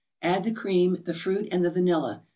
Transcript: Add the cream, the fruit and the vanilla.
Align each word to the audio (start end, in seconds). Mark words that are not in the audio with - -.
Add 0.23 0.45
the 0.45 0.51
cream, 0.51 0.95
the 1.05 1.13
fruit 1.13 1.47
and 1.51 1.63
the 1.63 1.69
vanilla. 1.69 2.23